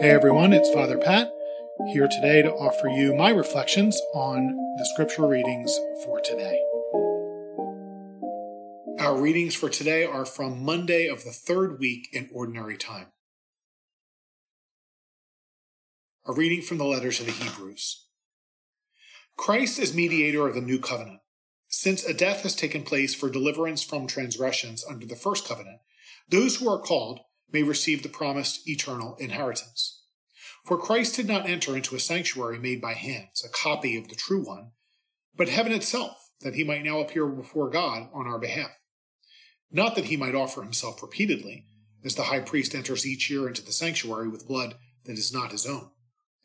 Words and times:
Hey 0.00 0.12
everyone, 0.12 0.54
it's 0.54 0.72
Father 0.72 0.96
Pat 0.96 1.30
here 1.92 2.08
today 2.08 2.40
to 2.40 2.50
offer 2.50 2.88
you 2.88 3.14
my 3.14 3.28
reflections 3.28 4.00
on 4.14 4.46
the 4.78 4.88
scripture 4.94 5.26
readings 5.26 5.78
for 6.06 6.18
today. 6.22 6.58
Our 8.98 9.20
readings 9.20 9.54
for 9.54 9.68
today 9.68 10.06
are 10.06 10.24
from 10.24 10.64
Monday 10.64 11.06
of 11.06 11.24
the 11.24 11.32
third 11.32 11.78
week 11.78 12.08
in 12.14 12.30
Ordinary 12.32 12.78
Time. 12.78 13.08
A 16.26 16.32
reading 16.32 16.62
from 16.62 16.78
the 16.78 16.86
letter 16.86 17.12
to 17.12 17.22
the 17.22 17.32
Hebrews. 17.32 18.06
Christ 19.36 19.78
is 19.78 19.92
mediator 19.92 20.46
of 20.46 20.54
the 20.54 20.62
new 20.62 20.78
covenant. 20.78 21.20
Since 21.68 22.06
a 22.06 22.14
death 22.14 22.44
has 22.44 22.56
taken 22.56 22.84
place 22.84 23.14
for 23.14 23.28
deliverance 23.28 23.82
from 23.82 24.06
transgressions 24.06 24.82
under 24.82 25.04
the 25.04 25.14
first 25.14 25.46
covenant, 25.46 25.80
those 26.26 26.56
who 26.56 26.70
are 26.70 26.80
called 26.80 27.20
may 27.52 27.62
receive 27.62 28.02
the 28.02 28.08
promised 28.08 28.68
eternal 28.68 29.16
inheritance. 29.16 30.02
For 30.64 30.78
Christ 30.78 31.16
did 31.16 31.26
not 31.26 31.48
enter 31.48 31.76
into 31.76 31.96
a 31.96 32.00
sanctuary 32.00 32.58
made 32.58 32.80
by 32.80 32.94
hands, 32.94 33.42
a 33.44 33.48
copy 33.48 33.96
of 33.96 34.08
the 34.08 34.14
true 34.14 34.44
one, 34.44 34.72
but 35.36 35.48
heaven 35.48 35.72
itself, 35.72 36.30
that 36.42 36.54
he 36.54 36.64
might 36.64 36.84
now 36.84 37.00
appear 37.00 37.26
before 37.26 37.70
God 37.70 38.08
on 38.12 38.26
our 38.26 38.38
behalf. 38.38 38.70
Not 39.70 39.94
that 39.94 40.06
he 40.06 40.16
might 40.16 40.34
offer 40.34 40.62
himself 40.62 41.02
repeatedly, 41.02 41.66
as 42.04 42.14
the 42.14 42.24
high 42.24 42.40
priest 42.40 42.74
enters 42.74 43.06
each 43.06 43.30
year 43.30 43.46
into 43.46 43.62
the 43.62 43.72
sanctuary 43.72 44.28
with 44.28 44.48
blood 44.48 44.76
that 45.04 45.18
is 45.18 45.32
not 45.32 45.52
his 45.52 45.66
own. 45.66 45.90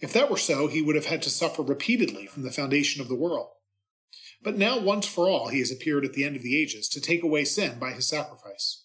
If 0.00 0.12
that 0.12 0.30
were 0.30 0.36
so, 0.36 0.66
he 0.66 0.82
would 0.82 0.96
have 0.96 1.06
had 1.06 1.22
to 1.22 1.30
suffer 1.30 1.62
repeatedly 1.62 2.26
from 2.26 2.42
the 2.42 2.50
foundation 2.50 3.00
of 3.00 3.08
the 3.08 3.14
world. 3.14 3.48
But 4.42 4.56
now, 4.56 4.78
once 4.78 5.06
for 5.06 5.28
all, 5.28 5.48
he 5.48 5.60
has 5.60 5.70
appeared 5.70 6.04
at 6.04 6.14
the 6.14 6.24
end 6.24 6.34
of 6.34 6.42
the 6.42 6.60
ages 6.60 6.88
to 6.88 7.00
take 7.00 7.22
away 7.22 7.44
sin 7.44 7.78
by 7.78 7.92
his 7.92 8.08
sacrifice. 8.08 8.81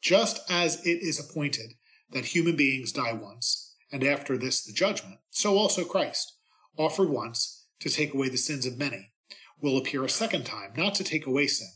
Just 0.00 0.40
as 0.50 0.84
it 0.86 1.02
is 1.02 1.20
appointed 1.20 1.74
that 2.10 2.26
human 2.26 2.56
beings 2.56 2.92
die 2.92 3.12
once, 3.12 3.74
and 3.92 4.02
after 4.02 4.36
this 4.36 4.64
the 4.64 4.72
judgment, 4.72 5.20
so 5.30 5.56
also 5.56 5.84
Christ, 5.84 6.34
offered 6.76 7.10
once 7.10 7.66
to 7.80 7.88
take 7.88 8.14
away 8.14 8.28
the 8.28 8.38
sins 8.38 8.66
of 8.66 8.78
many, 8.78 9.12
will 9.60 9.76
appear 9.76 10.04
a 10.04 10.08
second 10.08 10.44
time, 10.44 10.72
not 10.76 10.94
to 10.94 11.04
take 11.04 11.26
away 11.26 11.46
sin, 11.46 11.68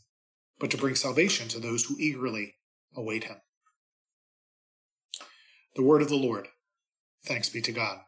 but 0.59 0.71
to 0.71 0.77
bring 0.77 0.95
salvation 0.95 1.49
to 1.49 1.59
those 1.59 1.85
who 1.85 1.97
eagerly 1.99 2.55
await 2.97 3.25
him. 3.25 3.37
The 5.77 5.83
word 5.83 6.03
of 6.03 6.09
the 6.09 6.17
Lord. 6.17 6.49
Thanks 7.25 7.49
be 7.49 7.61
to 7.63 7.73
God. 7.73 7.99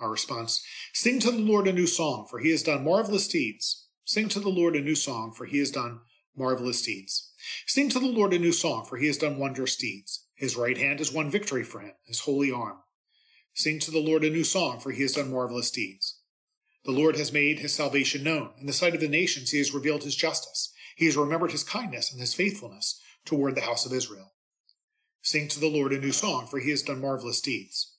Our 0.00 0.10
response 0.10 0.62
Sing 0.92 1.20
to 1.20 1.30
the 1.30 1.38
Lord 1.38 1.66
a 1.66 1.72
new 1.72 1.86
song, 1.86 2.26
for 2.28 2.40
he 2.40 2.50
has 2.50 2.62
done 2.62 2.84
marvelous 2.84 3.28
deeds. 3.28 3.86
Sing 4.04 4.28
to 4.28 4.40
the 4.40 4.48
Lord 4.48 4.76
a 4.76 4.80
new 4.80 4.94
song, 4.94 5.32
for 5.32 5.46
he 5.46 5.58
has 5.58 5.70
done 5.70 6.00
marvelous 6.36 6.82
deeds. 6.82 7.32
Sing 7.66 7.88
to 7.90 7.98
the 7.98 8.06
Lord 8.06 8.32
a 8.32 8.38
new 8.38 8.52
song, 8.52 8.84
for 8.84 8.96
he 8.96 9.06
has 9.06 9.18
done 9.18 9.38
wondrous 9.38 9.76
deeds. 9.76 10.26
His 10.34 10.56
right 10.56 10.76
hand 10.76 10.98
has 10.98 11.12
won 11.12 11.30
victory 11.30 11.64
for 11.64 11.80
him, 11.80 11.92
his 12.04 12.20
holy 12.20 12.50
arm. 12.50 12.78
Sing 13.54 13.78
to 13.80 13.90
the 13.90 14.00
Lord 14.00 14.24
a 14.24 14.30
new 14.30 14.44
song, 14.44 14.80
for 14.80 14.90
he 14.90 15.02
has 15.02 15.12
done 15.12 15.30
marvelous 15.30 15.70
deeds. 15.70 16.20
The 16.84 16.92
Lord 16.92 17.16
has 17.16 17.32
made 17.32 17.58
his 17.58 17.74
salvation 17.74 18.22
known. 18.22 18.50
In 18.60 18.66
the 18.66 18.72
sight 18.72 18.94
of 18.94 19.00
the 19.00 19.08
nations, 19.08 19.50
he 19.50 19.58
has 19.58 19.74
revealed 19.74 20.04
his 20.04 20.14
justice. 20.14 20.72
He 20.96 21.06
has 21.06 21.16
remembered 21.16 21.52
his 21.52 21.64
kindness 21.64 22.12
and 22.12 22.20
his 22.20 22.34
faithfulness 22.34 23.00
toward 23.24 23.54
the 23.54 23.62
house 23.62 23.84
of 23.84 23.92
Israel. 23.92 24.34
Sing 25.22 25.48
to 25.48 25.58
the 25.58 25.70
Lord 25.70 25.92
a 25.92 25.98
new 25.98 26.12
song, 26.12 26.46
for 26.46 26.60
he 26.60 26.70
has 26.70 26.82
done 26.82 27.00
marvelous 27.00 27.40
deeds. 27.40 27.96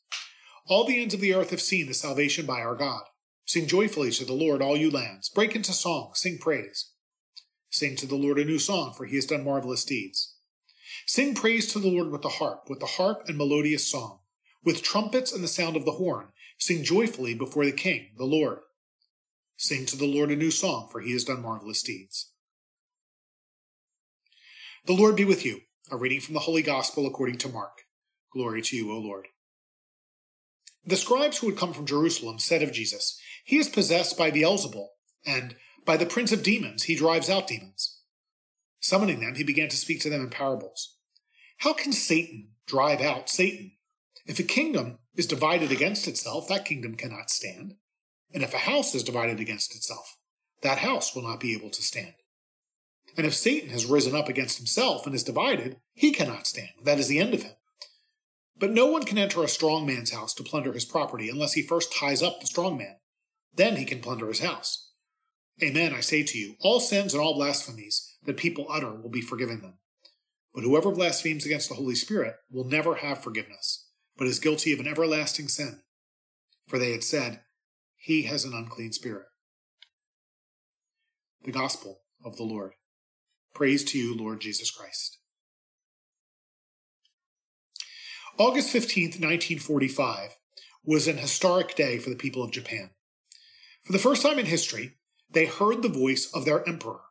All 0.68 0.86
the 0.86 1.02
ends 1.02 1.14
of 1.14 1.22
the 1.22 1.34
earth 1.34 1.50
have 1.50 1.62
seen 1.62 1.88
the 1.88 1.94
salvation 1.94 2.46
by 2.46 2.62
our 2.62 2.76
God. 2.76 3.04
Sing 3.46 3.68
joyfully 3.68 4.12
to 4.12 4.26
the 4.26 4.34
Lord, 4.34 4.62
all 4.62 4.78
you 4.78 4.92
lands. 4.92 5.30
Break 5.30 5.56
into 5.56 5.74
song, 5.74 6.12
sing 6.14 6.38
praise. 6.38 6.92
Sing 7.78 7.96
to 7.98 8.08
the 8.08 8.16
Lord 8.16 8.40
a 8.40 8.44
new 8.44 8.58
song, 8.58 8.96
for 8.98 9.06
he 9.06 9.18
has 9.18 9.28
done 9.28 9.44
marvelous 9.44 9.86
deeds. 9.86 10.34
Sing 11.06 11.36
praise 11.36 11.72
to 11.72 11.80
the 11.80 11.90
Lord 11.90 12.12
with 12.12 12.24
the 12.24 12.30
harp, 12.30 12.64
with 12.68 12.80
the 12.80 12.88
harp 12.88 13.26
and 13.28 13.38
melodious 13.38 13.88
song. 13.88 14.22
With 14.64 14.82
trumpets 14.82 15.32
and 15.32 15.44
the 15.44 15.48
sound 15.48 15.76
of 15.76 15.86
the 15.86 15.92
horn, 15.92 16.30
sing 16.58 16.84
joyfully 16.84 17.36
before 17.36 17.66
the 17.66 17.72
King, 17.72 18.08
the 18.18 18.26
Lord. 18.26 18.62
Sing 19.58 19.86
to 19.86 19.96
the 19.96 20.08
Lord 20.08 20.32
a 20.32 20.36
new 20.36 20.50
song, 20.50 20.90
for 20.92 21.02
he 21.02 21.12
has 21.12 21.24
done 21.24 21.44
marvelous 21.44 21.84
deeds. 21.84 22.32
The 24.88 24.94
Lord 24.94 25.16
be 25.16 25.26
with 25.26 25.46
you. 25.46 25.60
A 25.92 25.98
reading 25.98 26.20
from 26.20 26.34
the 26.34 26.42
Holy 26.42 26.64
Gospel 26.64 27.06
according 27.06 27.38
to 27.38 27.48
Mark. 27.48 27.84
Glory 28.34 28.64
to 28.64 28.76
you, 28.76 28.92
O 28.92 28.98
Lord. 28.98 29.28
The 30.84 30.98
scribes 30.98 31.38
who 31.38 31.50
had 31.50 31.60
come 31.60 31.74
from 31.74 31.86
Jerusalem 31.86 32.40
said 32.40 32.64
of 32.64 32.74
Jesus, 32.74 33.20
He 33.46 33.58
is 33.58 33.70
possessed 33.70 34.18
by 34.18 34.32
Beelzebul, 34.32 34.88
and 35.28 35.56
by 35.88 35.98
the 35.98 36.06
prince 36.06 36.34
of 36.34 36.44
demons, 36.44 36.84
he 36.84 36.96
drives 36.96 37.30
out 37.30 37.48
demons. 37.48 38.02
Summoning 38.82 39.22
them, 39.22 39.36
he 39.36 39.44
began 39.44 39.70
to 39.70 39.78
speak 39.78 40.02
to 40.02 40.10
them 40.10 40.22
in 40.22 40.30
parables. 40.30 40.98
How 41.60 41.72
can 41.74 41.94
Satan 41.94 42.50
drive 42.68 43.00
out 43.02 43.30
Satan? 43.30 43.72
If 44.26 44.38
a 44.38 44.44
kingdom 44.44 45.00
is 45.16 45.26
divided 45.26 45.72
against 45.72 46.06
itself, 46.06 46.50
that 46.50 46.66
kingdom 46.66 46.96
cannot 46.96 47.30
stand. 47.30 47.76
And 48.34 48.44
if 48.44 48.54
a 48.54 48.60
house 48.60 48.94
is 48.94 49.02
divided 49.02 49.40
against 49.40 49.74
itself, 49.74 50.18
that 50.62 50.80
house 50.80 51.16
will 51.16 51.24
not 51.24 51.40
be 51.40 51.54
able 51.56 51.70
to 51.70 51.82
stand. 51.82 52.16
And 53.16 53.26
if 53.26 53.34
Satan 53.34 53.70
has 53.70 53.86
risen 53.86 54.14
up 54.14 54.28
against 54.28 54.58
himself 54.58 55.06
and 55.06 55.16
is 55.16 55.24
divided, 55.24 55.78
he 55.94 56.12
cannot 56.12 56.48
stand. 56.48 56.72
That 56.84 57.00
is 57.00 57.08
the 57.08 57.20
end 57.20 57.34
of 57.34 57.44
him. 57.44 57.54
But 58.60 58.72
no 58.72 58.88
one 58.88 59.04
can 59.04 59.18
enter 59.18 59.42
a 59.42 59.48
strong 59.48 59.86
man's 59.86 60.12
house 60.12 60.34
to 60.34 60.44
plunder 60.44 60.74
his 60.74 60.84
property 60.84 61.30
unless 61.30 61.54
he 61.54 61.62
first 61.62 61.96
ties 61.96 62.22
up 62.22 62.42
the 62.42 62.48
strong 62.48 62.78
man. 62.78 62.98
Then 63.56 63.78
he 63.78 63.86
can 63.86 64.02
plunder 64.02 64.28
his 64.28 64.42
house. 64.42 64.87
Amen, 65.62 65.94
I 65.94 66.02
say 66.02 66.22
to 66.24 66.38
you, 66.38 66.56
all 66.60 66.80
sins 66.80 67.14
and 67.14 67.22
all 67.22 67.34
blasphemies 67.34 68.16
that 68.26 68.38
people 68.38 68.68
utter 68.70 68.94
will 68.94 69.10
be 69.10 69.22
forgiven 69.22 69.62
them. 69.62 69.80
But 70.54 70.64
whoever 70.64 70.92
blasphemes 70.92 71.46
against 71.46 71.70
the 71.70 71.76
Holy 71.76 71.96
Spirit 71.96 72.36
will 72.52 72.64
never 72.64 72.96
have 72.96 73.24
forgiveness, 73.24 73.90
but 74.18 74.28
is 74.28 74.40
guilty 74.40 74.72
of 74.74 74.80
an 74.80 74.88
everlasting 74.88 75.48
sin. 75.48 75.82
For 76.68 76.78
they 76.78 76.92
had 76.92 77.04
said, 77.04 77.42
He 77.96 78.24
has 78.24 78.46
an 78.46 78.54
unclean 78.54 78.92
spirit. 78.92 79.26
The 81.44 81.52
Gospel 81.52 82.02
of 82.24 82.38
the 82.38 82.44
Lord. 82.44 82.74
Praise 83.56 83.84
to 83.86 83.98
you, 83.98 84.16
Lord 84.16 84.42
Jesus 84.42 84.70
Christ. 84.70 85.18
August 88.38 88.72
15th, 88.72 89.20
1945, 89.20 90.38
was 90.84 91.08
an 91.08 91.18
historic 91.18 91.76
day 91.76 91.98
for 91.98 92.12
the 92.12 92.16
people 92.16 92.44
of 92.44 92.52
Japan. 92.52 92.92
For 93.84 93.94
the 93.94 94.00
first 94.00 94.22
time 94.22 94.38
in 94.38 94.46
history, 94.46 94.97
they 95.30 95.46
heard 95.46 95.82
the 95.82 95.90
voice 95.90 96.30
of 96.34 96.46
their 96.46 96.68
emperor. 96.68 97.02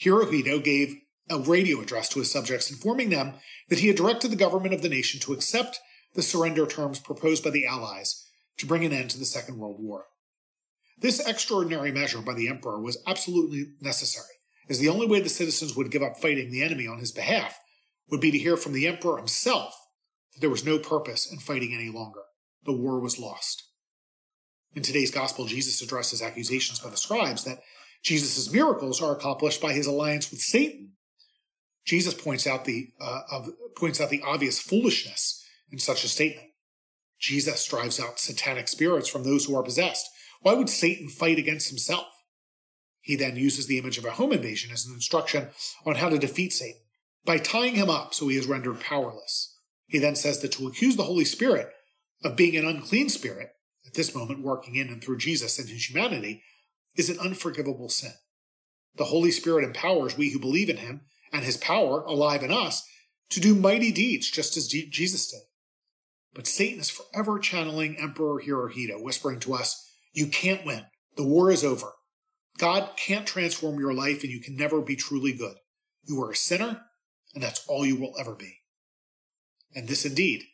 Hirohito 0.00 0.62
gave 0.62 0.94
a 1.30 1.38
radio 1.38 1.80
address 1.80 2.08
to 2.10 2.18
his 2.18 2.30
subjects 2.30 2.70
informing 2.70 3.10
them 3.10 3.34
that 3.68 3.78
he 3.78 3.88
had 3.88 3.96
directed 3.96 4.30
the 4.30 4.36
government 4.36 4.74
of 4.74 4.82
the 4.82 4.88
nation 4.88 5.20
to 5.20 5.32
accept 5.32 5.80
the 6.14 6.22
surrender 6.22 6.66
terms 6.66 6.98
proposed 6.98 7.42
by 7.42 7.50
the 7.50 7.66
Allies 7.66 8.26
to 8.58 8.66
bring 8.66 8.84
an 8.84 8.92
end 8.92 9.10
to 9.10 9.18
the 9.18 9.24
Second 9.24 9.58
World 9.58 9.76
War. 9.80 10.06
This 10.98 11.26
extraordinary 11.26 11.90
measure 11.90 12.20
by 12.20 12.34
the 12.34 12.48
emperor 12.48 12.80
was 12.80 13.02
absolutely 13.06 13.66
necessary, 13.80 14.34
as 14.68 14.78
the 14.78 14.88
only 14.88 15.06
way 15.06 15.20
the 15.20 15.28
citizens 15.28 15.74
would 15.74 15.90
give 15.90 16.02
up 16.02 16.18
fighting 16.18 16.50
the 16.50 16.62
enemy 16.62 16.86
on 16.86 16.98
his 16.98 17.10
behalf 17.10 17.58
would 18.10 18.20
be 18.20 18.30
to 18.30 18.38
hear 18.38 18.56
from 18.56 18.72
the 18.72 18.86
emperor 18.86 19.16
himself 19.16 19.74
that 20.32 20.40
there 20.40 20.50
was 20.50 20.64
no 20.64 20.78
purpose 20.78 21.30
in 21.30 21.38
fighting 21.38 21.74
any 21.74 21.90
longer. 21.90 22.20
The 22.64 22.72
war 22.72 23.00
was 23.00 23.18
lost. 23.18 23.64
In 24.74 24.82
today's 24.82 25.10
gospel, 25.10 25.46
Jesus 25.46 25.80
addresses 25.82 26.20
accusations 26.20 26.80
by 26.80 26.90
the 26.90 26.96
scribes 26.96 27.44
that 27.44 27.60
Jesus' 28.02 28.52
miracles 28.52 29.00
are 29.00 29.12
accomplished 29.12 29.62
by 29.62 29.72
his 29.72 29.86
alliance 29.86 30.30
with 30.30 30.40
Satan. 30.40 30.92
Jesus 31.86 32.14
points 32.14 32.46
out 32.46 32.64
the 32.64 32.88
uh, 33.00 33.20
of, 33.30 33.48
points 33.76 34.00
out 34.00 34.10
the 34.10 34.22
obvious 34.22 34.58
foolishness 34.60 35.44
in 35.70 35.78
such 35.78 36.02
a 36.02 36.08
statement. 36.08 36.48
Jesus 37.20 37.66
drives 37.66 38.00
out 38.00 38.18
satanic 38.18 38.68
spirits 38.68 39.08
from 39.08 39.22
those 39.22 39.44
who 39.44 39.56
are 39.56 39.62
possessed. 39.62 40.08
Why 40.42 40.54
would 40.54 40.68
Satan 40.68 41.08
fight 41.08 41.38
against 41.38 41.68
himself? 41.68 42.06
He 43.00 43.16
then 43.16 43.36
uses 43.36 43.66
the 43.66 43.78
image 43.78 43.98
of 43.98 44.04
a 44.04 44.12
home 44.12 44.32
invasion 44.32 44.72
as 44.72 44.86
an 44.86 44.94
instruction 44.94 45.48
on 45.86 45.96
how 45.96 46.08
to 46.08 46.18
defeat 46.18 46.52
Satan 46.52 46.80
by 47.24 47.38
tying 47.38 47.74
him 47.74 47.88
up 47.88 48.12
so 48.12 48.28
he 48.28 48.36
is 48.36 48.46
rendered 48.46 48.80
powerless. 48.80 49.58
He 49.86 49.98
then 49.98 50.16
says 50.16 50.40
that 50.40 50.52
to 50.52 50.66
accuse 50.66 50.96
the 50.96 51.04
Holy 51.04 51.24
Spirit 51.24 51.70
of 52.24 52.36
being 52.36 52.56
an 52.56 52.66
unclean 52.66 53.08
spirit 53.08 53.50
this 53.94 54.14
moment 54.14 54.42
working 54.42 54.76
in 54.76 54.88
and 54.88 55.02
through 55.02 55.18
Jesus 55.18 55.58
and 55.58 55.68
his 55.68 55.88
humanity, 55.88 56.42
is 56.96 57.10
an 57.10 57.18
unforgivable 57.18 57.88
sin. 57.88 58.12
The 58.96 59.04
Holy 59.04 59.30
Spirit 59.30 59.64
empowers 59.64 60.16
we 60.16 60.30
who 60.30 60.38
believe 60.38 60.68
in 60.68 60.76
him 60.76 61.02
and 61.32 61.44
his 61.44 61.56
power 61.56 62.02
alive 62.02 62.42
in 62.42 62.52
us 62.52 62.86
to 63.30 63.40
do 63.40 63.54
mighty 63.54 63.90
deeds 63.90 64.30
just 64.30 64.56
as 64.56 64.68
Jesus 64.68 65.30
did. 65.30 65.40
But 66.34 66.46
Satan 66.46 66.80
is 66.80 66.90
forever 66.90 67.38
channeling 67.38 67.96
Emperor 67.98 68.40
Hirohito, 68.40 69.02
whispering 69.02 69.40
to 69.40 69.54
us, 69.54 69.92
You 70.12 70.26
can't 70.26 70.64
win. 70.64 70.84
The 71.16 71.26
war 71.26 71.50
is 71.50 71.64
over. 71.64 71.92
God 72.58 72.90
can't 72.96 73.26
transform 73.26 73.78
your 73.78 73.94
life 73.94 74.22
and 74.22 74.32
you 74.32 74.40
can 74.40 74.56
never 74.56 74.80
be 74.80 74.96
truly 74.96 75.32
good. 75.32 75.56
You 76.04 76.22
are 76.22 76.32
a 76.32 76.36
sinner, 76.36 76.82
and 77.34 77.42
that's 77.42 77.66
all 77.66 77.86
you 77.86 77.96
will 77.96 78.14
ever 78.18 78.34
be. 78.34 78.60
And 79.74 79.88
this 79.88 80.04
indeed 80.04 80.44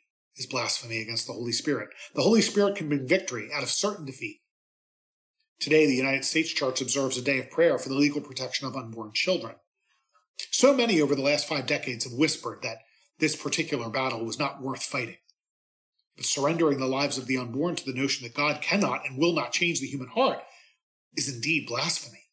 is 0.41 0.47
blasphemy 0.47 1.01
against 1.01 1.27
the 1.27 1.35
Holy 1.35 1.53
Spirit. 1.53 1.91
The 2.15 2.23
Holy 2.23 2.41
Spirit 2.41 2.75
can 2.75 2.89
bring 2.89 3.07
victory 3.07 3.51
out 3.55 3.63
of 3.63 3.69
certain 3.69 4.07
defeat. 4.07 4.41
Today, 5.61 5.87
the 5.87 5.95
United 5.95 6.25
States 6.25 6.51
Church 6.51 6.81
observes 6.81 7.19
a 7.19 7.23
day 7.23 7.39
of 7.39 7.51
prayer 7.51 7.79
for 7.79 7.91
the 7.91 7.95
legal 7.95 8.23
protection 8.23 8.67
of 8.67 8.75
unborn 8.75 9.13
children. 9.13 9.57
So 10.51 10.75
many 10.75 11.01
over 11.03 11.15
the 11.15 11.21
last 11.21 11.47
five 11.47 11.67
decades 11.67 12.05
have 12.05 12.15
whispered 12.15 12.61
that 12.63 12.79
this 13.19 13.37
particular 13.37 13.91
battle 13.91 14.25
was 14.25 14.39
not 14.39 14.63
worth 14.63 14.83
fighting. 14.83 15.19
But 16.17 16.25
surrendering 16.25 16.79
the 16.79 16.87
lives 16.87 17.19
of 17.19 17.27
the 17.27 17.37
unborn 17.37 17.77
to 17.77 17.85
the 17.85 17.99
notion 17.99 18.27
that 18.27 18.35
God 18.35 18.63
cannot 18.63 19.07
and 19.07 19.19
will 19.19 19.35
not 19.35 19.53
change 19.53 19.81
the 19.81 19.87
human 19.87 20.09
heart 20.09 20.43
is 21.15 21.33
indeed 21.33 21.67
blasphemy. 21.69 22.25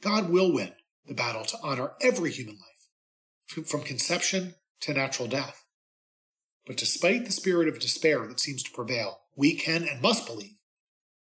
God 0.00 0.30
will 0.30 0.50
win 0.50 0.72
the 1.06 1.14
battle 1.14 1.44
to 1.44 1.58
honor 1.62 1.92
every 2.00 2.30
human 2.30 2.56
life, 2.56 3.66
from 3.68 3.82
conception 3.82 4.54
to 4.80 4.94
natural 4.94 5.28
death. 5.28 5.63
But 6.66 6.76
despite 6.76 7.26
the 7.26 7.32
spirit 7.32 7.68
of 7.68 7.78
despair 7.78 8.26
that 8.26 8.40
seems 8.40 8.62
to 8.62 8.70
prevail, 8.70 9.20
we 9.36 9.54
can 9.54 9.86
and 9.86 10.00
must 10.00 10.26
believe 10.26 10.58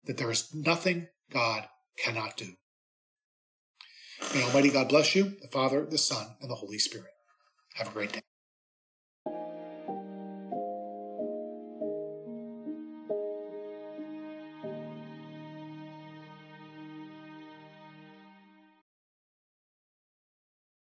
that 0.04 0.18
there 0.18 0.30
is 0.30 0.54
nothing 0.54 1.08
God 1.32 1.68
cannot 1.98 2.36
do. 2.36 2.52
May 4.34 4.42
Almighty 4.42 4.70
God 4.70 4.88
bless 4.88 5.14
you, 5.14 5.34
the 5.40 5.48
Father, 5.48 5.84
the 5.84 5.98
Son, 5.98 6.36
and 6.40 6.50
the 6.50 6.56
Holy 6.56 6.78
Spirit. 6.78 7.10
Have 7.74 7.88
a 7.88 7.92
great 7.92 8.12
day. 8.12 8.20